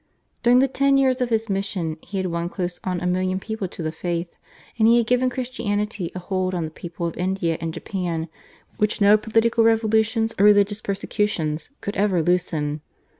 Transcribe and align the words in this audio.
During 0.41 0.57
the 0.57 0.67
ten 0.67 0.97
years 0.97 1.21
of 1.21 1.29
his 1.29 1.47
mission 1.47 1.95
he 2.01 2.17
had 2.17 2.25
won 2.25 2.49
close 2.49 2.79
on 2.83 2.99
a 3.01 3.05
million 3.05 3.39
people 3.39 3.67
to 3.67 3.83
the 3.83 3.91
faith, 3.91 4.35
and 4.79 4.87
he 4.87 4.97
had 4.97 5.05
given 5.05 5.29
Christianity 5.29 6.11
a 6.15 6.17
hold 6.17 6.55
on 6.55 6.65
the 6.65 6.71
people 6.71 7.05
of 7.05 7.15
India 7.17 7.55
and 7.61 7.71
Japan 7.71 8.27
which 8.77 8.99
no 8.99 9.15
political 9.15 9.63
revolutions 9.63 10.33
or 10.39 10.45
religious 10.45 10.81
persecution 10.81 11.59
could 11.81 11.95
ever 11.95 12.23
loosen. 12.23 12.81